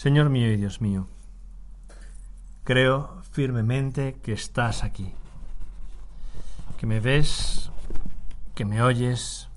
Señor 0.00 0.30
mío 0.30 0.50
y 0.50 0.56
Dios 0.56 0.80
mío, 0.80 1.08
creo 2.64 3.20
firmemente 3.32 4.14
que 4.22 4.32
estás 4.32 4.82
aquí, 4.82 5.12
que 6.78 6.86
me 6.86 7.00
ves, 7.00 7.70
que 8.54 8.64
me 8.64 8.80
oyes. 8.80 9.50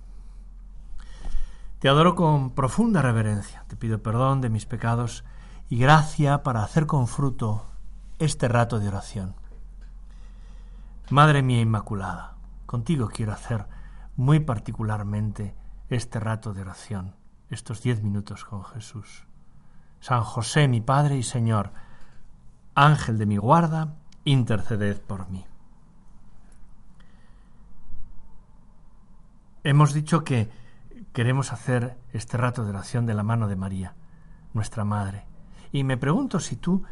Te 1.79 1.87
adoro 1.87 2.15
con 2.15 2.51
profunda 2.51 3.01
reverencia, 3.01 3.63
te 3.69 3.77
pido 3.77 4.03
perdón 4.03 4.41
de 4.41 4.49
mis 4.49 4.65
pecados 4.65 5.23
y 5.69 5.77
gracia 5.77 6.43
para 6.43 6.61
hacer 6.61 6.87
con 6.87 7.07
fruto 7.07 7.65
este 8.19 8.49
rato 8.49 8.81
de 8.81 8.89
oración. 8.89 9.35
Madre 11.09 11.41
mía 11.41 11.61
Inmaculada, 11.61 12.35
contigo 12.65 13.07
quiero 13.07 13.31
hacer 13.31 13.65
muy 14.17 14.41
particularmente 14.41 15.55
este 15.87 16.19
rato 16.19 16.53
de 16.53 16.63
oración, 16.63 17.15
estos 17.49 17.81
diez 17.81 18.03
minutos 18.03 18.43
con 18.43 18.65
Jesús. 18.65 19.25
San 20.03 20.21
José, 20.23 20.67
mi 20.67 20.81
Padre 20.81 21.15
y 21.15 21.23
Señor, 21.23 21.71
Ángel 22.75 23.17
de 23.17 23.25
mi 23.25 23.37
guarda, 23.37 23.95
interceded 24.25 24.99
por 24.99 25.29
mí. 25.29 25.45
Hemos 29.63 29.93
dicho 29.93 30.25
que 30.25 30.51
queremos 31.13 31.53
hacer 31.53 31.97
este 32.11 32.35
rato 32.35 32.65
de 32.65 32.71
oración 32.71 33.05
de 33.05 33.13
la 33.13 33.23
mano 33.23 33.47
de 33.47 33.55
María, 33.55 33.95
nuestra 34.53 34.83
Madre. 34.83 35.23
Y 35.71 35.85
me 35.85 35.95
pregunto 35.95 36.41
si 36.41 36.57
tú 36.57 36.83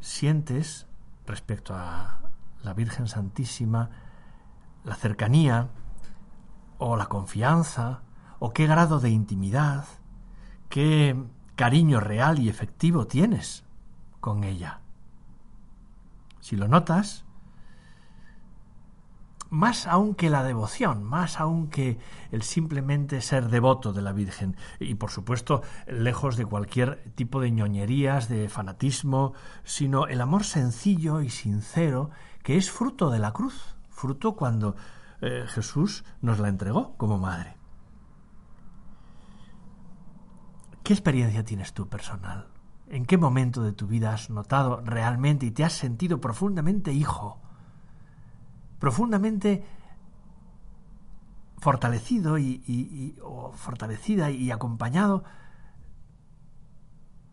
sientes, 0.00 0.88
respecto 1.26 1.76
a 1.76 2.22
la 2.64 2.74
Virgen 2.74 3.06
Santísima, 3.06 3.90
la 4.82 4.96
cercanía 4.96 5.68
o 6.78 6.96
la 6.96 7.06
confianza 7.06 8.00
o 8.40 8.52
qué 8.52 8.66
grado 8.66 8.98
de 8.98 9.10
intimidad, 9.10 9.84
qué 10.68 11.14
cariño 11.58 11.98
real 11.98 12.38
y 12.38 12.48
efectivo 12.48 13.08
tienes 13.08 13.64
con 14.20 14.44
ella. 14.44 14.78
Si 16.38 16.54
lo 16.54 16.68
notas, 16.68 17.24
más 19.50 19.88
aún 19.88 20.14
que 20.14 20.30
la 20.30 20.44
devoción, 20.44 21.02
más 21.02 21.40
aún 21.40 21.68
que 21.68 21.98
el 22.30 22.42
simplemente 22.42 23.20
ser 23.20 23.48
devoto 23.48 23.92
de 23.92 24.02
la 24.02 24.12
Virgen, 24.12 24.56
y 24.78 24.94
por 24.94 25.10
supuesto 25.10 25.62
lejos 25.88 26.36
de 26.36 26.46
cualquier 26.46 27.02
tipo 27.16 27.40
de 27.40 27.50
ñoñerías, 27.50 28.28
de 28.28 28.48
fanatismo, 28.48 29.32
sino 29.64 30.06
el 30.06 30.20
amor 30.20 30.44
sencillo 30.44 31.22
y 31.22 31.28
sincero 31.28 32.10
que 32.44 32.56
es 32.56 32.70
fruto 32.70 33.10
de 33.10 33.18
la 33.18 33.32
cruz, 33.32 33.74
fruto 33.90 34.36
cuando 34.36 34.76
eh, 35.20 35.44
Jesús 35.48 36.04
nos 36.20 36.38
la 36.38 36.50
entregó 36.50 36.96
como 36.96 37.18
madre. 37.18 37.57
¿Qué 40.88 40.94
experiencia 40.94 41.44
tienes 41.44 41.74
tú 41.74 41.86
personal? 41.86 42.48
¿En 42.88 43.04
qué 43.04 43.18
momento 43.18 43.62
de 43.62 43.74
tu 43.74 43.86
vida 43.86 44.14
has 44.14 44.30
notado 44.30 44.80
realmente 44.80 45.44
y 45.44 45.50
te 45.50 45.62
has 45.62 45.74
sentido 45.74 46.18
profundamente 46.18 46.94
hijo? 46.94 47.42
Profundamente 48.78 49.66
fortalecido 51.58 52.38
y, 52.38 53.18
fortalecida 53.52 54.30
y 54.30 54.50
acompañado 54.50 55.24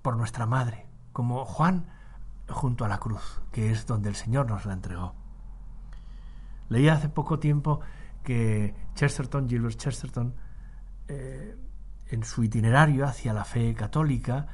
por 0.02 0.17
nuestra 0.17 0.45
madre, 0.45 0.88
como 1.14 1.45
Juan 1.45 1.88
junto 2.50 2.84
a 2.84 2.90
la 2.90 2.97
cruz, 2.97 3.42
que 3.53 3.72
es 3.72 3.88
donde 3.88 4.09
el 4.09 4.16
Señor 4.16 4.50
nos 4.50 4.66
la 4.66 4.73
entregó. 4.73 5.16
Leí 6.67 6.90
hace 6.90 7.08
poco 7.08 7.40
tiempo 7.40 7.80
que 8.22 8.75
Chesterton, 8.95 9.47
Gilbert 9.47 9.78
Chesterton, 9.78 10.36
eh, 11.08 11.56
en 12.09 12.23
su 12.23 12.44
itinerario 12.44 13.06
hacia 13.06 13.34
la 13.34 13.45
fe 13.45 13.73
católica, 13.73 14.48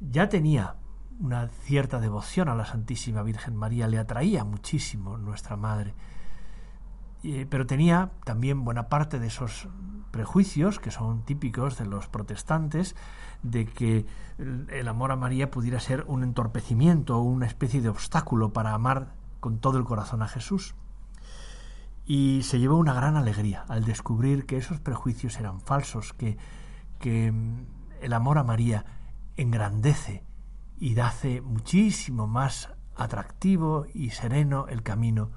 ya 0.00 0.28
tenía 0.28 0.76
una 1.18 1.48
cierta 1.48 1.98
devoción 2.00 2.48
a 2.48 2.54
la 2.54 2.66
Santísima 2.66 3.22
Virgen 3.22 3.56
María, 3.56 3.88
le 3.88 3.98
atraía 3.98 4.44
muchísimo 4.44 5.16
nuestra 5.16 5.56
Madre, 5.56 5.94
pero 7.48 7.66
tenía 7.66 8.10
también 8.24 8.64
buena 8.64 8.88
parte 8.88 9.18
de 9.18 9.26
esos 9.28 9.68
prejuicios 10.10 10.78
que 10.78 10.90
son 10.90 11.24
típicos 11.24 11.78
de 11.78 11.86
los 11.86 12.08
protestantes, 12.08 12.94
de 13.42 13.66
que 13.66 14.06
el 14.38 14.88
amor 14.88 15.12
a 15.12 15.16
María 15.16 15.50
pudiera 15.50 15.80
ser 15.80 16.04
un 16.06 16.22
entorpecimiento 16.22 17.18
o 17.18 17.22
una 17.22 17.46
especie 17.46 17.80
de 17.80 17.88
obstáculo 17.88 18.52
para 18.52 18.74
amar 18.74 19.14
con 19.40 19.58
todo 19.58 19.78
el 19.78 19.84
corazón 19.84 20.22
a 20.22 20.28
Jesús. 20.28 20.74
Y 22.04 22.42
se 22.44 22.60
llevó 22.60 22.76
una 22.76 22.94
gran 22.94 23.16
alegría 23.16 23.64
al 23.68 23.84
descubrir 23.84 24.46
que 24.46 24.58
esos 24.58 24.78
prejuicios 24.78 25.38
eran 25.40 25.60
falsos, 25.60 26.12
que 26.12 26.38
que 26.98 27.32
mm, 27.32 27.66
el 28.02 28.12
amor 28.12 28.38
a 28.38 28.44
María 28.44 28.84
engrandece 29.36 30.24
y 30.78 30.98
hace 30.98 31.40
muchísimo 31.40 32.26
más 32.26 32.70
atractivo 32.96 33.86
y 33.92 34.10
sereno 34.10 34.68
el 34.68 34.82
camino 34.82 35.30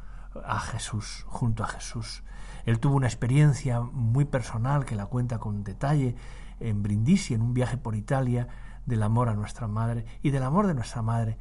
a 0.46 0.60
Jesús, 0.60 1.26
junto 1.28 1.64
a 1.64 1.68
Jesús. 1.68 2.24
Él 2.66 2.80
tuvo 2.80 2.96
una 2.96 3.08
experiencia 3.08 3.82
muy 3.82 4.26
personal 4.26 4.86
que 4.86 4.96
la 4.96 5.06
cuenta 5.06 5.40
con 5.40 5.64
detalle 5.64 6.16
en 6.60 6.84
Brindisi, 6.84 7.34
en 7.34 7.42
un 7.42 7.54
viaje 7.54 7.78
por 7.78 7.96
Italia, 7.96 8.48
del 8.86 9.04
amor 9.04 9.30
a 9.30 9.34
nuestra 9.34 9.68
madre 9.68 10.06
y 10.22 10.32
del 10.32 10.44
amor 10.44 10.68
de 10.68 10.74
nuestra 10.74 11.02
madre 11.02 11.38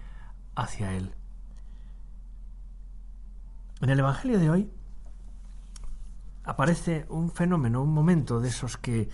hacia 0.54 0.92
él. 0.92 1.14
En 3.80 3.90
el 3.90 3.98
Evangelio 3.98 4.38
de 4.38 4.50
hoy 4.50 4.72
aparece 6.44 7.06
un 7.08 7.30
fenómeno, 7.30 7.82
un 7.82 7.92
momento 7.92 8.40
de 8.40 8.48
esos 8.48 8.76
que 8.76 9.08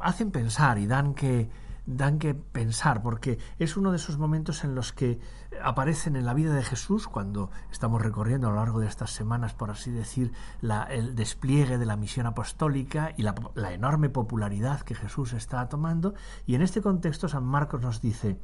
hacen 0.00 0.30
pensar 0.30 0.78
y 0.78 0.86
dan 0.86 1.14
que 1.14 1.50
dan 1.88 2.18
que 2.18 2.34
pensar, 2.34 3.02
porque 3.02 3.38
es 3.58 3.78
uno 3.78 3.90
de 3.90 3.96
esos 3.96 4.18
momentos 4.18 4.62
en 4.62 4.74
los 4.74 4.92
que 4.92 5.18
aparecen 5.62 6.16
en 6.16 6.26
la 6.26 6.34
vida 6.34 6.52
de 6.52 6.62
Jesús, 6.62 7.08
cuando 7.08 7.50
estamos 7.72 8.02
recorriendo 8.02 8.46
a 8.46 8.50
lo 8.50 8.56
largo 8.56 8.78
de 8.78 8.86
estas 8.86 9.10
semanas, 9.10 9.54
por 9.54 9.70
así 9.70 9.90
decir, 9.90 10.32
el 10.90 11.14
despliegue 11.14 11.78
de 11.78 11.86
la 11.86 11.96
misión 11.96 12.26
apostólica 12.26 13.14
y 13.16 13.22
la, 13.22 13.34
la 13.54 13.72
enorme 13.72 14.10
popularidad 14.10 14.82
que 14.82 14.94
Jesús 14.94 15.32
está 15.32 15.66
tomando, 15.70 16.14
y 16.44 16.56
en 16.56 16.62
este 16.62 16.82
contexto 16.82 17.26
San 17.26 17.44
Marcos 17.44 17.80
nos 17.80 18.02
dice, 18.02 18.38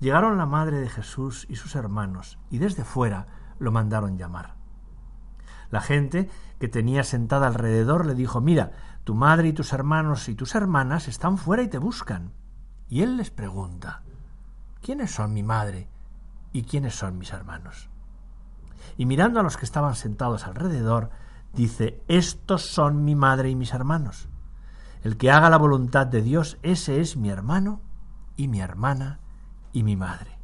llegaron 0.00 0.38
la 0.38 0.46
madre 0.46 0.80
de 0.80 0.88
Jesús 0.88 1.44
y 1.50 1.56
sus 1.56 1.74
hermanos, 1.74 2.38
y 2.50 2.56
desde 2.56 2.84
fuera 2.84 3.26
lo 3.58 3.70
mandaron 3.70 4.16
llamar. 4.16 4.61
La 5.72 5.80
gente 5.80 6.28
que 6.60 6.68
tenía 6.68 7.02
sentada 7.02 7.46
alrededor 7.46 8.04
le 8.04 8.14
dijo, 8.14 8.42
mira, 8.42 8.72
tu 9.04 9.14
madre 9.14 9.48
y 9.48 9.52
tus 9.54 9.72
hermanos 9.72 10.28
y 10.28 10.34
tus 10.34 10.54
hermanas 10.54 11.08
están 11.08 11.38
fuera 11.38 11.62
y 11.62 11.68
te 11.68 11.78
buscan. 11.78 12.34
Y 12.90 13.00
él 13.00 13.16
les 13.16 13.30
pregunta, 13.30 14.02
¿quiénes 14.82 15.14
son 15.14 15.32
mi 15.32 15.42
madre 15.42 15.88
y 16.52 16.64
quiénes 16.64 16.94
son 16.94 17.16
mis 17.16 17.32
hermanos? 17.32 17.88
Y 18.98 19.06
mirando 19.06 19.40
a 19.40 19.42
los 19.42 19.56
que 19.56 19.64
estaban 19.64 19.94
sentados 19.94 20.46
alrededor, 20.46 21.08
dice, 21.54 22.02
estos 22.06 22.66
son 22.66 23.02
mi 23.02 23.14
madre 23.14 23.48
y 23.48 23.56
mis 23.56 23.72
hermanos. 23.72 24.28
El 25.02 25.16
que 25.16 25.30
haga 25.30 25.48
la 25.48 25.56
voluntad 25.56 26.06
de 26.06 26.20
Dios, 26.20 26.58
ese 26.62 27.00
es 27.00 27.16
mi 27.16 27.30
hermano 27.30 27.80
y 28.36 28.48
mi 28.48 28.60
hermana 28.60 29.20
y 29.72 29.84
mi 29.84 29.96
madre. 29.96 30.41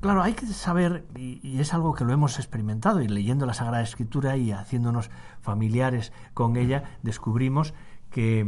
Claro, 0.00 0.22
hay 0.22 0.32
que 0.32 0.46
saber, 0.46 1.06
y, 1.14 1.60
es 1.60 1.74
algo 1.74 1.94
que 1.94 2.04
lo 2.04 2.12
hemos 2.12 2.38
experimentado, 2.38 3.02
y 3.02 3.08
leyendo 3.08 3.44
la 3.44 3.52
Sagrada 3.52 3.82
Escritura 3.82 4.36
y 4.38 4.50
haciéndonos 4.50 5.10
familiares 5.42 6.12
con 6.32 6.56
ella, 6.56 6.98
descubrimos 7.02 7.74
que, 8.10 8.46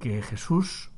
Jesús 0.00 0.92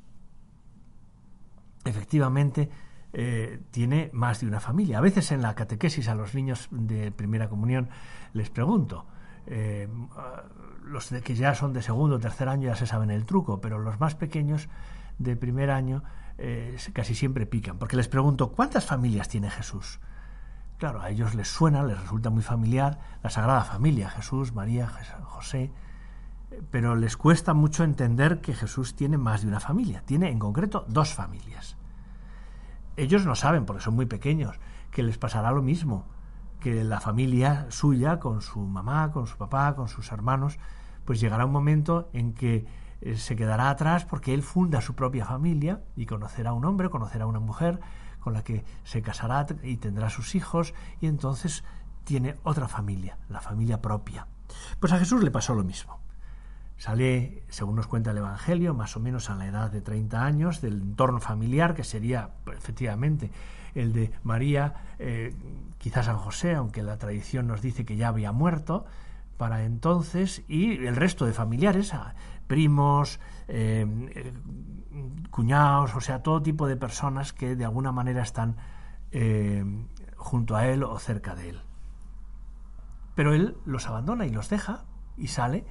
efectivamente 1.86 2.68
eh, 3.14 3.60
tiene 3.70 4.10
más 4.12 4.40
de 4.40 4.46
una 4.46 4.60
familia. 4.60 4.98
A 4.98 5.00
veces 5.00 5.32
en 5.32 5.42
la 5.42 5.54
catequesis 5.54 6.06
a 6.08 6.14
los 6.14 6.34
niños 6.34 6.68
de 6.70 7.10
primera 7.10 7.48
comunión 7.48 7.88
les 8.34 8.50
pregunto, 8.50 9.06
eh, 9.46 9.88
los 10.84 11.08
que 11.08 11.34
ya 11.34 11.54
son 11.54 11.72
de 11.72 11.80
segundo 11.82 12.16
o 12.16 12.18
tercer 12.20 12.48
año 12.48 12.68
ya 12.68 12.76
se 12.76 12.86
saben 12.86 13.10
el 13.10 13.24
truco, 13.24 13.60
pero 13.60 13.78
los 13.78 13.98
más 13.98 14.14
pequeños 14.14 14.68
de 15.18 15.34
primer 15.34 15.70
año 15.70 16.04
eh, 16.42 16.76
casi 16.94 17.14
siempre 17.14 17.44
pican, 17.44 17.78
porque 17.78 17.96
les 17.96 18.08
pregunto, 18.08 18.52
¿cuántas 18.52 18.86
familias 18.86 19.28
tiene 19.28 19.50
Jesús? 19.50 20.00
Claro, 20.78 21.02
a 21.02 21.10
ellos 21.10 21.34
les 21.34 21.48
suena, 21.48 21.82
les 21.82 22.00
resulta 22.00 22.30
muy 22.30 22.42
familiar 22.42 22.98
la 23.22 23.28
Sagrada 23.28 23.62
Familia, 23.64 24.08
Jesús, 24.08 24.54
María, 24.54 24.90
José, 25.24 25.70
pero 26.70 26.96
les 26.96 27.18
cuesta 27.18 27.52
mucho 27.52 27.84
entender 27.84 28.40
que 28.40 28.54
Jesús 28.54 28.96
tiene 28.96 29.18
más 29.18 29.42
de 29.42 29.48
una 29.48 29.60
familia, 29.60 30.02
tiene 30.06 30.30
en 30.30 30.38
concreto 30.38 30.86
dos 30.88 31.12
familias. 31.12 31.76
Ellos 32.96 33.26
no 33.26 33.34
saben, 33.34 33.66
porque 33.66 33.82
son 33.82 33.94
muy 33.94 34.06
pequeños, 34.06 34.58
que 34.90 35.02
les 35.02 35.18
pasará 35.18 35.52
lo 35.52 35.60
mismo, 35.60 36.06
que 36.58 36.84
la 36.84 37.00
familia 37.00 37.66
suya, 37.68 38.18
con 38.18 38.40
su 38.40 38.60
mamá, 38.60 39.12
con 39.12 39.26
su 39.26 39.36
papá, 39.36 39.74
con 39.74 39.88
sus 39.88 40.10
hermanos, 40.10 40.58
pues 41.04 41.20
llegará 41.20 41.44
un 41.44 41.52
momento 41.52 42.08
en 42.14 42.32
que 42.32 42.66
eh, 43.00 43.16
se 43.16 43.36
quedará 43.36 43.70
atrás 43.70 44.04
porque 44.04 44.34
él 44.34 44.42
funda 44.42 44.80
su 44.80 44.94
propia 44.94 45.24
familia 45.24 45.82
y 45.96 46.06
conocerá 46.06 46.50
a 46.50 46.54
un 46.54 46.64
hombre, 46.64 46.90
conocerá 46.90 47.24
a 47.24 47.28
una 47.28 47.40
mujer 47.40 47.80
con 48.18 48.34
la 48.34 48.44
que 48.44 48.64
se 48.84 49.02
casará 49.02 49.46
y 49.62 49.78
tendrá 49.78 50.10
sus 50.10 50.34
hijos 50.34 50.74
y 51.00 51.06
entonces 51.06 51.64
tiene 52.04 52.36
otra 52.42 52.68
familia, 52.68 53.18
la 53.28 53.40
familia 53.40 53.80
propia. 53.80 54.26
Pues 54.78 54.92
a 54.92 54.98
Jesús 54.98 55.22
le 55.22 55.30
pasó 55.30 55.54
lo 55.54 55.64
mismo. 55.64 56.00
Sale, 56.76 57.44
según 57.48 57.76
nos 57.76 57.86
cuenta 57.86 58.10
el 58.10 58.18
Evangelio, 58.18 58.72
más 58.72 58.96
o 58.96 59.00
menos 59.00 59.28
a 59.28 59.34
la 59.34 59.46
edad 59.46 59.70
de 59.70 59.82
30 59.82 60.24
años, 60.24 60.60
del 60.62 60.80
entorno 60.80 61.20
familiar, 61.20 61.74
que 61.74 61.84
sería 61.84 62.30
pues, 62.44 62.56
efectivamente 62.56 63.30
el 63.74 63.92
de 63.92 64.10
María, 64.22 64.94
eh, 64.98 65.34
quizás 65.78 66.06
San 66.06 66.16
José, 66.16 66.54
aunque 66.54 66.82
la 66.82 66.96
tradición 66.96 67.46
nos 67.46 67.60
dice 67.60 67.84
que 67.84 67.96
ya 67.96 68.08
había 68.08 68.32
muerto 68.32 68.86
para 69.40 69.64
entonces, 69.64 70.42
y 70.48 70.84
el 70.84 70.96
resto 70.96 71.24
de 71.24 71.32
familiares, 71.32 71.94
primos, 72.46 73.20
eh, 73.48 73.86
eh, 74.14 74.34
cuñados, 75.30 75.96
o 75.96 76.00
sea, 76.02 76.22
todo 76.22 76.42
tipo 76.42 76.68
de 76.68 76.76
personas 76.76 77.32
que 77.32 77.56
de 77.56 77.64
alguna 77.64 77.90
manera 77.90 78.20
están 78.20 78.56
junto 80.14 80.56
a 80.56 80.66
él 80.66 80.84
o 80.84 80.98
cerca 80.98 81.34
de 81.34 81.48
él. 81.48 81.62
Pero 83.14 83.32
él 83.32 83.56
los 83.64 83.86
abandona 83.86 84.26
y 84.26 84.30
los 84.30 84.50
deja 84.50 84.84
y 85.16 85.28
sale 85.28 85.64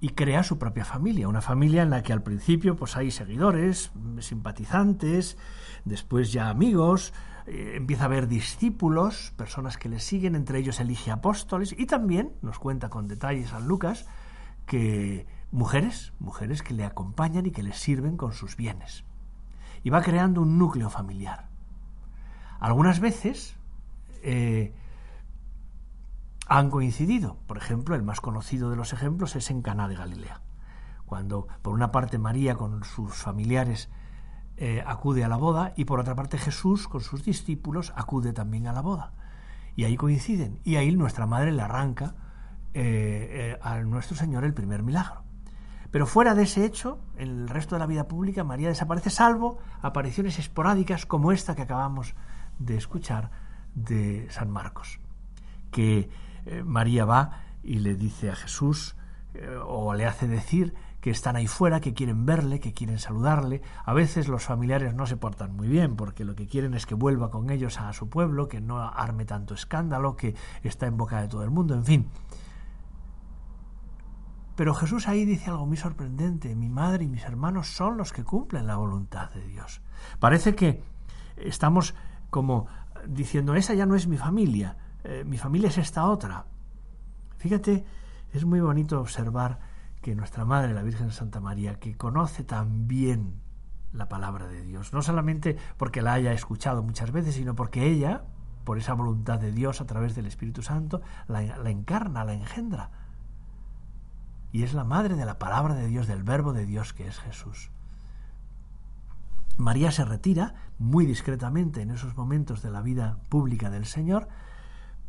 y 0.00 0.10
crea 0.10 0.42
su 0.42 0.58
propia 0.58 0.84
familia, 0.84 1.28
una 1.28 1.42
familia 1.42 1.82
en 1.82 1.90
la 1.90 2.02
que 2.02 2.12
al 2.12 2.22
principio 2.22 2.76
pues 2.76 2.96
hay 2.96 3.10
seguidores, 3.10 3.92
simpatizantes, 4.20 5.36
después 5.84 6.32
ya 6.32 6.48
amigos, 6.48 7.12
eh, 7.46 7.74
empieza 7.76 8.04
a 8.04 8.06
haber 8.06 8.26
discípulos, 8.26 9.32
personas 9.36 9.76
que 9.76 9.88
le 9.88 10.00
siguen, 10.00 10.34
entre 10.34 10.58
ellos 10.58 10.80
elige 10.80 11.10
apóstoles 11.10 11.74
y 11.76 11.86
también 11.86 12.32
nos 12.40 12.58
cuenta 12.58 12.88
con 12.88 13.08
detalles 13.08 13.50
San 13.50 13.68
Lucas 13.68 14.06
que 14.66 15.26
mujeres, 15.50 16.12
mujeres 16.18 16.62
que 16.62 16.74
le 16.74 16.84
acompañan 16.84 17.44
y 17.46 17.50
que 17.50 17.62
le 17.62 17.72
sirven 17.72 18.16
con 18.16 18.32
sus 18.32 18.56
bienes. 18.56 19.04
Y 19.82 19.90
va 19.90 20.00
creando 20.00 20.42
un 20.42 20.58
núcleo 20.58 20.90
familiar. 20.90 21.48
Algunas 22.58 23.00
veces 23.00 23.56
eh, 24.22 24.74
han 26.50 26.68
coincidido. 26.68 27.36
Por 27.46 27.56
ejemplo, 27.56 27.94
el 27.94 28.02
más 28.02 28.20
conocido 28.20 28.70
de 28.70 28.76
los 28.76 28.92
ejemplos 28.92 29.36
es 29.36 29.50
en 29.50 29.62
Caná 29.62 29.86
de 29.86 29.94
Galilea, 29.94 30.42
cuando 31.06 31.46
por 31.62 31.72
una 31.72 31.92
parte 31.92 32.18
María 32.18 32.56
con 32.56 32.82
sus 32.82 33.14
familiares 33.14 33.88
eh, 34.56 34.82
acude 34.84 35.22
a 35.22 35.28
la 35.28 35.36
boda 35.36 35.72
y 35.76 35.84
por 35.84 36.00
otra 36.00 36.16
parte 36.16 36.38
Jesús 36.38 36.88
con 36.88 37.02
sus 37.02 37.24
discípulos 37.24 37.92
acude 37.94 38.32
también 38.32 38.66
a 38.66 38.72
la 38.72 38.80
boda. 38.80 39.12
Y 39.76 39.84
ahí 39.84 39.96
coinciden. 39.96 40.58
Y 40.64 40.74
ahí 40.74 40.90
nuestra 40.90 41.24
madre 41.24 41.52
le 41.52 41.62
arranca 41.62 42.16
eh, 42.74 43.54
eh, 43.54 43.58
a 43.62 43.78
nuestro 43.82 44.16
Señor 44.16 44.44
el 44.44 44.52
primer 44.52 44.82
milagro. 44.82 45.22
Pero 45.92 46.04
fuera 46.04 46.34
de 46.34 46.42
ese 46.42 46.64
hecho, 46.64 46.98
en 47.16 47.28
el 47.28 47.48
resto 47.48 47.76
de 47.76 47.78
la 47.78 47.86
vida 47.86 48.08
pública, 48.08 48.42
María 48.42 48.68
desaparece, 48.68 49.10
salvo 49.10 49.58
apariciones 49.82 50.40
esporádicas 50.40 51.06
como 51.06 51.30
esta 51.30 51.54
que 51.54 51.62
acabamos 51.62 52.16
de 52.58 52.76
escuchar 52.76 53.30
de 53.76 54.26
San 54.30 54.50
Marcos, 54.50 54.98
que 55.70 56.10
eh, 56.46 56.62
María 56.64 57.04
va 57.04 57.42
y 57.62 57.76
le 57.80 57.94
dice 57.94 58.30
a 58.30 58.36
Jesús, 58.36 58.96
eh, 59.34 59.56
o 59.64 59.94
le 59.94 60.06
hace 60.06 60.26
decir 60.26 60.74
que 61.00 61.10
están 61.10 61.36
ahí 61.36 61.46
fuera, 61.46 61.80
que 61.80 61.94
quieren 61.94 62.26
verle, 62.26 62.60
que 62.60 62.72
quieren 62.72 62.98
saludarle. 62.98 63.62
A 63.84 63.94
veces 63.94 64.28
los 64.28 64.44
familiares 64.44 64.94
no 64.94 65.06
se 65.06 65.16
portan 65.16 65.56
muy 65.56 65.68
bien 65.68 65.96
porque 65.96 66.24
lo 66.24 66.34
que 66.34 66.46
quieren 66.46 66.74
es 66.74 66.84
que 66.84 66.94
vuelva 66.94 67.30
con 67.30 67.50
ellos 67.50 67.80
a 67.80 67.92
su 67.92 68.08
pueblo, 68.08 68.48
que 68.48 68.60
no 68.60 68.78
arme 68.78 69.24
tanto 69.24 69.54
escándalo, 69.54 70.16
que 70.16 70.34
está 70.62 70.86
en 70.86 70.96
boca 70.96 71.20
de 71.20 71.28
todo 71.28 71.42
el 71.42 71.50
mundo, 71.50 71.74
en 71.74 71.84
fin. 71.84 72.10
Pero 74.56 74.74
Jesús 74.74 75.08
ahí 75.08 75.24
dice 75.24 75.50
algo 75.50 75.64
muy 75.64 75.78
sorprendente. 75.78 76.54
Mi 76.54 76.68
madre 76.68 77.04
y 77.04 77.08
mis 77.08 77.24
hermanos 77.24 77.68
son 77.68 77.96
los 77.96 78.12
que 78.12 78.24
cumplen 78.24 78.66
la 78.66 78.76
voluntad 78.76 79.30
de 79.30 79.46
Dios. 79.46 79.80
Parece 80.18 80.54
que 80.54 80.82
estamos 81.36 81.94
como 82.28 82.66
diciendo, 83.08 83.54
esa 83.54 83.72
ya 83.72 83.86
no 83.86 83.94
es 83.94 84.06
mi 84.06 84.18
familia, 84.18 84.76
eh, 85.04 85.24
mi 85.24 85.38
familia 85.38 85.68
es 85.68 85.78
esta 85.78 86.06
otra. 86.06 86.46
Fíjate, 87.38 87.84
es 88.32 88.44
muy 88.44 88.60
bonito 88.60 89.00
observar 89.00 89.58
que 90.02 90.14
nuestra 90.14 90.44
Madre, 90.44 90.74
la 90.74 90.82
Virgen 90.82 91.10
Santa 91.10 91.40
María, 91.40 91.78
que 91.78 91.96
conoce 91.96 92.44
tan 92.44 92.86
bien 92.86 93.40
la 93.92 94.08
palabra 94.08 94.46
de 94.46 94.62
Dios, 94.62 94.92
no 94.92 95.02
solamente 95.02 95.56
porque 95.76 96.00
la 96.00 96.14
haya 96.14 96.32
escuchado 96.32 96.82
muchas 96.82 97.10
veces, 97.10 97.34
sino 97.34 97.54
porque 97.54 97.90
ella, 97.90 98.24
por 98.64 98.78
esa 98.78 98.94
voluntad 98.94 99.38
de 99.38 99.52
Dios 99.52 99.80
a 99.80 99.86
través 99.86 100.14
del 100.14 100.26
Espíritu 100.26 100.62
Santo, 100.62 101.00
la, 101.26 101.42
la 101.42 101.70
encarna, 101.70 102.24
la 102.24 102.34
engendra. 102.34 102.90
Y 104.52 104.62
es 104.62 104.74
la 104.74 104.84
madre 104.84 105.16
de 105.16 105.24
la 105.24 105.38
palabra 105.38 105.74
de 105.74 105.86
Dios, 105.86 106.06
del 106.06 106.22
verbo 106.22 106.52
de 106.52 106.66
Dios 106.66 106.92
que 106.92 107.06
es 107.06 107.18
Jesús. 107.18 107.70
María 109.56 109.92
se 109.92 110.04
retira 110.04 110.54
muy 110.78 111.04
discretamente 111.04 111.82
en 111.82 111.90
esos 111.90 112.16
momentos 112.16 112.62
de 112.62 112.70
la 112.70 112.80
vida 112.80 113.18
pública 113.28 113.70
del 113.70 113.84
Señor, 113.84 114.28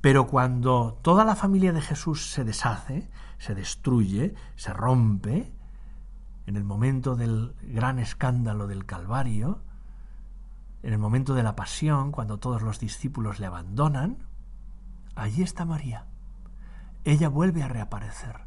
pero 0.01 0.25
cuando 0.25 0.97
toda 1.03 1.23
la 1.23 1.35
familia 1.35 1.71
de 1.73 1.81
Jesús 1.81 2.31
se 2.31 2.43
deshace, 2.43 3.07
se 3.37 3.53
destruye, 3.53 4.33
se 4.55 4.73
rompe, 4.73 5.53
en 6.47 6.57
el 6.57 6.63
momento 6.63 7.15
del 7.15 7.55
gran 7.61 7.99
escándalo 7.99 8.65
del 8.65 8.85
Calvario, 8.87 9.61
en 10.81 10.93
el 10.93 10.99
momento 10.99 11.35
de 11.35 11.43
la 11.43 11.55
pasión, 11.55 12.11
cuando 12.11 12.39
todos 12.39 12.63
los 12.63 12.79
discípulos 12.79 13.39
le 13.39 13.45
abandonan, 13.45 14.17
allí 15.15 15.43
está 15.43 15.65
María. 15.65 16.07
Ella 17.03 17.29
vuelve 17.29 17.61
a 17.61 17.67
reaparecer 17.67 18.41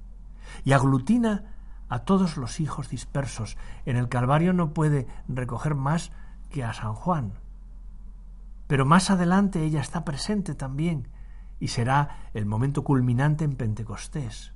y 0.65 0.73
aglutina 0.73 1.55
a 1.89 2.01
todos 2.01 2.37
los 2.37 2.59
hijos 2.59 2.89
dispersos. 2.89 3.57
En 3.87 3.97
el 3.97 4.09
Calvario 4.09 4.53
no 4.53 4.75
puede 4.75 5.07
recoger 5.29 5.77
más 5.77 6.11
que 6.51 6.65
a 6.65 6.73
San 6.73 6.95
Juan. 6.95 7.35
Pero 8.67 8.85
más 8.85 9.11
adelante 9.11 9.63
ella 9.63 9.81
está 9.81 10.05
presente 10.05 10.57
también 10.57 11.09
y 11.61 11.69
será 11.69 12.31
el 12.35 12.47
momento 12.47 12.85
culminante 12.85 13.45
en 13.45 13.57
Pentecostés, 13.57 14.53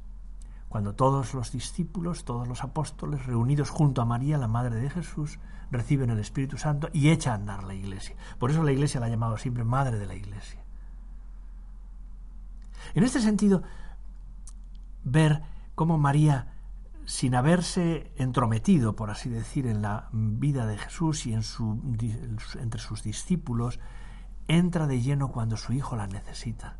cuando 0.68 0.94
todos 0.94 1.32
los 1.32 1.50
discípulos, 1.50 2.24
todos 2.24 2.46
los 2.46 2.62
apóstoles, 2.62 3.24
reunidos 3.24 3.70
junto 3.70 4.02
a 4.02 4.04
María, 4.04 4.36
la 4.36 4.48
Madre 4.48 4.76
de 4.76 4.90
Jesús, 4.90 5.38
reciben 5.70 6.10
el 6.10 6.18
Espíritu 6.18 6.58
Santo 6.58 6.88
y 6.92 7.08
echa 7.08 7.32
a 7.32 7.36
andar 7.36 7.64
la 7.64 7.74
Iglesia. 7.74 8.16
Por 8.38 8.50
eso 8.50 8.62
la 8.62 8.72
Iglesia 8.72 9.00
la 9.00 9.06
ha 9.06 9.10
llamado 9.10 9.38
siempre 9.38 9.64
Madre 9.64 9.98
de 9.98 10.06
la 10.06 10.14
Iglesia. 10.14 10.60
En 12.94 13.04
este 13.04 13.20
sentido, 13.20 13.62
ver 15.04 15.42
cómo 15.74 15.96
María, 15.96 16.54
sin 17.06 17.34
haberse 17.34 18.12
entrometido, 18.16 18.94
por 18.94 19.10
así 19.10 19.30
decir, 19.30 19.66
en 19.66 19.80
la 19.80 20.08
vida 20.12 20.66
de 20.66 20.76
Jesús 20.76 21.26
y 21.26 21.32
en 21.32 21.42
su, 21.42 21.80
entre 22.60 22.80
sus 22.80 23.02
discípulos, 23.02 23.80
entra 24.48 24.86
de 24.86 25.00
lleno 25.00 25.28
cuando 25.28 25.56
su 25.56 25.72
Hijo 25.72 25.96
la 25.96 26.06
necesita 26.06 26.76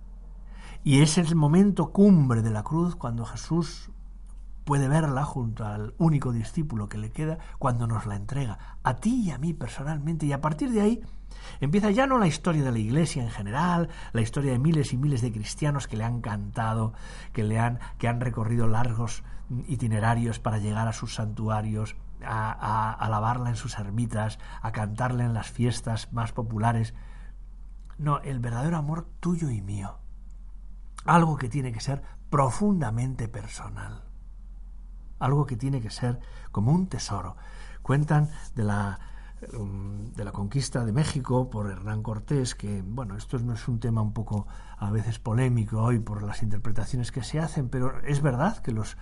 y 0.85 1.03
es 1.03 1.19
el 1.19 1.35
momento 1.35 1.93
cumbre 1.93 2.43
de 2.43 2.51
la 2.51 2.63
cruz 2.63 2.97
cuando 2.97 3.25
Jesús 3.25 3.91
puede 4.65 4.87
verla 4.87 5.25
junto 5.25 5.65
al 5.65 5.95
único 5.97 6.31
discípulo 6.31 6.91
que 6.91 6.99
le 6.99 7.11
queda 7.11 7.39
cuando 7.59 7.87
nos 7.87 8.05
la 8.05 8.17
entrega, 8.17 8.77
a 8.83 8.97
ti 8.97 9.23
y 9.25 9.31
a 9.31 9.39
mí 9.39 9.55
personalmente. 9.55 10.27
Y 10.27 10.33
a 10.33 10.41
partir 10.43 10.71
de 10.71 10.83
ahí 10.83 11.01
empieza 11.61 11.91
ya 11.91 12.07
no 12.07 12.19
la 12.19 12.27
historia 12.27 12.63
de 12.63 12.73
la 12.73 12.79
Iglesia 12.79 13.23
en 13.23 13.31
general, 13.31 13.89
la 14.13 14.21
historia 14.21 14.53
de 14.53 14.59
miles 14.59 14.93
y 14.93 14.99
miles 14.99 15.23
de 15.23 15.33
cristianos 15.33 15.89
que 15.89 15.97
le 15.97 16.05
han 16.05 16.21
cantado, 16.21 16.93
que, 17.33 17.45
le 17.45 17.59
han, 17.59 17.81
que 17.97 18.09
han 18.09 18.21
recorrido 18.21 18.69
largos 18.69 19.25
itinerarios 19.69 20.39
para 20.39 20.59
llegar 20.59 20.87
a 20.87 20.93
sus 20.93 21.15
santuarios, 21.15 21.97
a, 22.23 22.53
a 22.53 22.93
alabarla 22.93 23.49
en 23.49 23.57
sus 23.57 23.79
ermitas, 23.79 24.39
a 24.61 24.71
cantarle 24.73 25.25
en 25.25 25.33
las 25.33 25.51
fiestas 25.51 26.13
más 26.13 26.33
populares. 26.33 26.93
No, 27.97 28.21
el 28.21 28.39
verdadero 28.39 28.77
amor 28.77 29.09
tuyo 29.21 29.49
y 29.49 29.63
mío 29.63 29.99
algo 31.05 31.37
que 31.37 31.49
tiene 31.49 31.73
que 31.73 31.81
ser 31.81 32.03
profundamente 32.31 33.29
personal, 33.29 34.03
algo 35.19 35.47
que 35.47 35.57
tiene 35.57 35.81
que 35.81 35.91
ser 35.91 36.21
como 36.53 36.73
un 36.73 36.89
tesoro. 36.89 37.37
Cuentan 37.83 38.31
de 38.55 38.65
la 38.65 39.01
um, 39.55 40.13
de 40.13 40.25
la 40.25 40.33
conquista 40.33 40.85
de 40.85 40.93
México 40.93 41.49
por 41.49 41.71
Hernán 41.71 42.03
Cortés, 42.03 42.55
que 42.55 42.83
bueno, 42.83 43.17
esto 43.17 43.39
no 43.39 43.55
es 43.55 43.67
un 43.69 43.81
tema 43.81 44.03
un 44.03 44.13
poco 44.13 44.47
a 44.77 44.91
veces 44.91 45.19
polémico 45.19 45.83
hoy 45.83 45.99
por 45.99 46.23
las 46.23 46.43
interpretaciones 46.43 47.13
que 47.13 47.23
se 47.23 47.41
hacen, 47.41 47.69
pero 47.69 48.01
es 48.05 48.21
verdad 48.21 48.59
que 48.59 48.73
los 48.73 48.97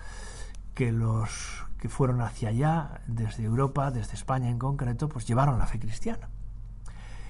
que 0.75 0.93
los 0.93 1.67
que 1.79 1.89
fueron 1.89 2.21
hacia 2.21 2.51
allá 2.51 3.01
desde 3.07 3.45
Europa, 3.45 3.91
desde 3.91 4.15
España 4.15 4.49
en 4.49 4.59
concreto, 4.59 5.09
pues 5.09 5.27
llevaron 5.27 5.59
la 5.59 5.67
fe 5.67 5.79
cristiana. 5.79 6.29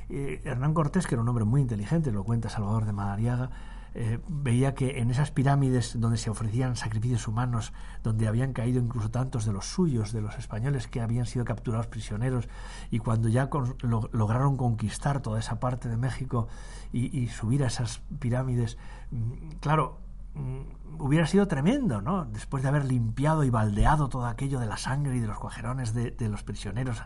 Eh, 0.08 0.40
Hernán 0.44 0.74
Cortés, 0.74 1.06
que 1.06 1.14
era 1.14 1.22
un 1.22 1.28
hombre 1.28 1.44
muy 1.44 1.60
inteligente, 1.60 2.12
lo 2.12 2.24
cuenta 2.24 2.48
Salvador 2.48 2.84
de 2.84 2.92
Madariaga, 2.92 3.50
eh, 3.98 4.20
veía 4.28 4.74
que 4.74 4.98
en 4.98 5.10
esas 5.10 5.30
pirámides 5.30 5.98
donde 5.98 6.18
se 6.18 6.28
ofrecían 6.28 6.76
sacrificios 6.76 7.26
humanos, 7.28 7.72
donde 8.02 8.28
habían 8.28 8.52
caído 8.52 8.78
incluso 8.78 9.10
tantos 9.10 9.46
de 9.46 9.54
los 9.54 9.64
suyos, 9.64 10.12
de 10.12 10.20
los 10.20 10.36
españoles 10.36 10.86
que 10.86 11.00
habían 11.00 11.24
sido 11.24 11.46
capturados 11.46 11.86
prisioneros, 11.86 12.46
y 12.90 12.98
cuando 12.98 13.30
ya 13.30 13.48
lograron 14.12 14.58
conquistar 14.58 15.22
toda 15.22 15.38
esa 15.38 15.60
parte 15.60 15.88
de 15.88 15.96
México 15.96 16.46
y, 16.92 17.28
subir 17.28 17.64
a 17.64 17.68
esas 17.68 18.02
pirámides, 18.18 18.76
mm, 19.12 19.60
claro, 19.60 19.98
mm, 20.34 21.00
hubiera 21.02 21.26
sido 21.26 21.48
tremendo, 21.48 22.02
¿no? 22.02 22.26
Después 22.26 22.62
de 22.62 22.68
haber 22.68 22.84
limpiado 22.84 23.44
y 23.44 23.50
baldeado 23.50 24.10
todo 24.10 24.26
aquello 24.26 24.60
de 24.60 24.66
la 24.66 24.76
sangre 24.76 25.16
y 25.16 25.20
de 25.20 25.26
los 25.26 25.38
cuajerones 25.38 25.94
de, 25.94 26.28
los 26.28 26.42
prisioneros 26.42 27.02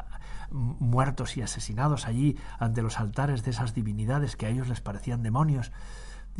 mm, 0.50 0.72
muertos 0.80 1.36
y 1.36 1.42
asesinados 1.42 2.08
allí 2.08 2.36
ante 2.58 2.82
los 2.82 2.98
altares 2.98 3.44
de 3.44 3.52
esas 3.52 3.74
divinidades 3.74 4.34
que 4.34 4.46
a 4.46 4.48
ellos 4.48 4.68
les 4.68 4.80
parecían 4.80 5.22
demonios, 5.22 5.70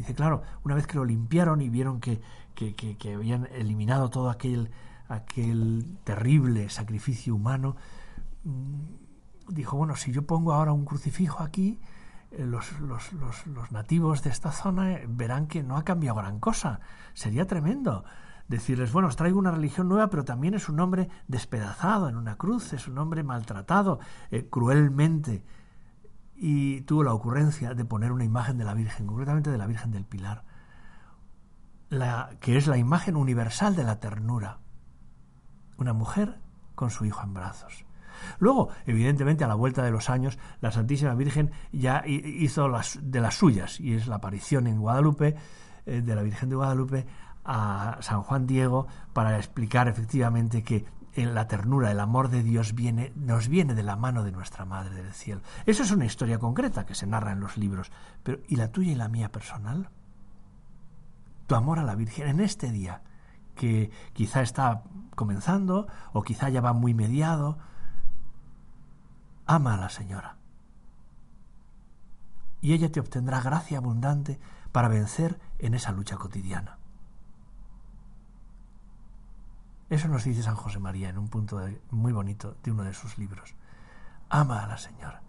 Dice, 0.00 0.14
claro, 0.14 0.40
una 0.64 0.74
vez 0.74 0.86
que 0.86 0.96
lo 0.96 1.04
limpiaron 1.04 1.60
y 1.60 1.68
vieron 1.68 2.00
que, 2.00 2.22
que, 2.54 3.14
habían 3.14 3.46
eliminado 3.52 4.08
todo 4.08 4.30
aquel, 4.30 4.70
aquel 5.08 5.98
terrible 6.04 6.70
sacrificio 6.70 7.34
humano, 7.34 7.76
mm, 8.44 9.52
dijo, 9.52 9.76
bueno, 9.76 9.96
si 9.96 10.10
yo 10.10 10.26
pongo 10.26 10.54
ahora 10.54 10.72
un 10.72 10.86
crucifijo 10.86 11.42
aquí, 11.42 11.78
eh, 12.30 12.46
los, 12.46 12.80
los, 12.80 13.12
los, 13.12 13.72
nativos 13.72 14.22
de 14.22 14.30
esta 14.30 14.52
zona 14.52 14.92
eh, 14.94 15.06
verán 15.06 15.46
que 15.48 15.62
no 15.62 15.76
ha 15.76 15.84
cambiado 15.84 16.16
gran 16.16 16.40
cosa. 16.40 16.80
Sería 17.12 17.46
tremendo 17.46 18.06
decirles, 18.48 18.92
bueno, 18.92 19.08
os 19.08 19.16
traigo 19.16 19.38
una 19.38 19.50
religión 19.50 19.86
nueva, 19.86 20.08
pero 20.08 20.24
también 20.24 20.54
es 20.54 20.70
un 20.70 20.80
hombre 20.80 21.10
despedazado 21.28 22.08
en 22.08 22.16
una 22.16 22.36
cruz, 22.36 22.72
es 22.72 22.88
un 22.88 22.96
hombre 22.96 23.22
maltratado 23.22 24.00
eh, 24.30 24.48
cruelmente. 24.48 25.44
Y 26.42 26.80
tuvo 26.82 27.04
la 27.04 27.12
ocurrencia 27.12 27.74
de 27.74 27.84
poner 27.84 28.12
una 28.12 28.24
imagen 28.24 28.56
de 28.56 28.64
la 28.64 28.72
Virgen, 28.72 29.06
concretamente 29.06 29.50
de 29.50 29.58
la 29.58 29.66
Virgen 29.66 29.90
del 29.90 30.06
Pilar, 30.06 30.44
la, 31.90 32.30
que 32.40 32.56
es 32.56 32.66
la 32.66 32.78
imagen 32.78 33.14
universal 33.14 33.76
de 33.76 33.84
la 33.84 34.00
ternura. 34.00 34.58
Una 35.76 35.92
mujer 35.92 36.40
con 36.74 36.90
su 36.90 37.04
hijo 37.04 37.22
en 37.22 37.34
brazos. 37.34 37.84
Luego, 38.38 38.70
evidentemente, 38.86 39.44
a 39.44 39.48
la 39.48 39.54
vuelta 39.54 39.82
de 39.82 39.90
los 39.90 40.08
años, 40.08 40.38
la 40.62 40.70
Santísima 40.70 41.14
Virgen 41.14 41.50
ya 41.72 42.02
hizo 42.06 42.68
las, 42.68 42.98
de 43.02 43.20
las 43.20 43.34
suyas, 43.34 43.78
y 43.78 43.92
es 43.92 44.06
la 44.06 44.16
aparición 44.16 44.66
en 44.66 44.80
Guadalupe 44.80 45.36
eh, 45.84 46.00
de 46.00 46.14
la 46.14 46.22
Virgen 46.22 46.48
de 46.48 46.56
Guadalupe 46.56 47.06
a 47.44 47.98
San 48.00 48.22
Juan 48.22 48.46
Diego 48.46 48.86
para 49.12 49.36
explicar 49.36 49.88
efectivamente 49.88 50.62
que 50.62 50.86
la 51.16 51.46
ternura, 51.46 51.90
el 51.90 52.00
amor 52.00 52.28
de 52.28 52.42
Dios 52.42 52.74
viene, 52.74 53.12
nos 53.16 53.48
viene 53.48 53.74
de 53.74 53.82
la 53.82 53.96
mano 53.96 54.22
de 54.22 54.32
nuestra 54.32 54.64
Madre 54.64 54.94
del 54.94 55.12
Cielo. 55.12 55.42
Eso 55.66 55.82
es 55.82 55.90
una 55.90 56.04
historia 56.04 56.38
concreta 56.38 56.86
que 56.86 56.94
se 56.94 57.06
narra 57.06 57.32
en 57.32 57.40
los 57.40 57.56
libros, 57.56 57.90
pero 58.22 58.38
¿y 58.48 58.56
la 58.56 58.70
tuya 58.70 58.92
y 58.92 58.96
la 58.96 59.08
mía 59.08 59.32
personal? 59.32 59.90
Tu 61.46 61.54
amor 61.54 61.78
a 61.78 61.84
la 61.84 61.96
Virgen 61.96 62.28
en 62.28 62.40
este 62.40 62.70
día, 62.70 63.02
que 63.54 63.90
quizá 64.12 64.42
está 64.42 64.84
comenzando 65.14 65.88
o 66.12 66.22
quizá 66.22 66.48
ya 66.48 66.60
va 66.60 66.72
muy 66.72 66.94
mediado, 66.94 67.58
ama 69.46 69.74
a 69.74 69.78
la 69.78 69.88
Señora. 69.88 70.36
Y 72.60 72.72
ella 72.72 72.92
te 72.92 73.00
obtendrá 73.00 73.40
gracia 73.40 73.78
abundante 73.78 74.38
para 74.70 74.88
vencer 74.88 75.40
en 75.58 75.74
esa 75.74 75.92
lucha 75.92 76.16
cotidiana. 76.16 76.79
Eso 79.90 80.06
nos 80.06 80.22
dice 80.22 80.44
San 80.44 80.54
José 80.54 80.78
María 80.78 81.08
en 81.08 81.18
un 81.18 81.28
punto 81.28 81.60
muy 81.90 82.12
bonito 82.12 82.56
de 82.62 82.70
uno 82.70 82.84
de 82.84 82.94
sus 82.94 83.18
libros. 83.18 83.54
Ama 84.28 84.62
a 84.62 84.68
la 84.68 84.78
Señora. 84.78 85.22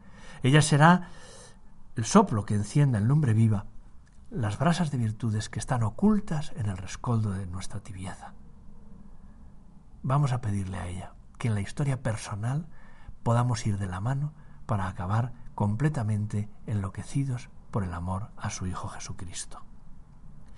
Ella 0.44 0.62
será 0.62 1.10
el 1.96 2.06
soplo 2.06 2.46
que 2.46 2.54
encienda 2.54 3.00
en 3.00 3.08
lumbre 3.08 3.34
viva 3.34 3.66
las 4.30 4.58
brasas 4.60 4.92
de 4.92 5.00
virtudes 5.00 5.50
que 5.50 5.60
están 5.60 5.84
ocultas 5.84 6.54
en 6.56 6.68
el 6.68 6.78
rescoldo 6.78 7.32
de 7.32 7.48
nuestra 7.48 7.82
tibieza. 7.82 8.34
Vamos 10.04 10.32
a 10.32 10.42
pedirle 10.42 10.78
a 10.78 10.88
ella 10.88 11.14
que 11.38 11.48
en 11.48 11.56
la 11.56 11.62
historia 11.62 12.02
personal 12.02 12.68
podamos 13.24 13.66
ir 13.66 13.78
de 13.78 13.88
la 13.88 14.00
mano 14.00 14.34
para 14.68 14.88
acabar 14.88 15.34
completamente 15.56 16.50
enloquecidos 16.66 17.50
por 17.72 17.84
el 17.84 17.94
amor 17.94 18.30
a 18.38 18.52
su 18.52 18.68
Hijo 18.68 18.88
Jesucristo. 18.88 19.64